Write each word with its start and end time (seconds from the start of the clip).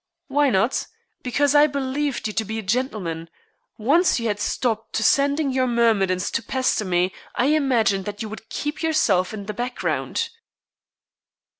"Why 0.29 0.49
not? 0.49 0.87
Because 1.21 1.53
I 1.53 1.67
believed 1.67 2.25
you 2.25 2.33
to 2.33 2.43
be 2.43 2.57
a 2.57 2.63
gentleman. 2.63 3.29
Once 3.77 4.19
you 4.19 4.25
had 4.29 4.39
stooped 4.39 4.93
to 4.93 5.03
sending 5.03 5.51
your 5.51 5.67
myrmidons 5.67 6.31
to 6.31 6.41
pester 6.41 6.83
me 6.85 7.13
I 7.35 7.49
imagined 7.49 8.05
that 8.05 8.23
you 8.23 8.27
would 8.27 8.49
keep 8.49 8.81
yourself 8.81 9.31
in 9.31 9.45
the 9.45 9.53
background." 9.53 10.29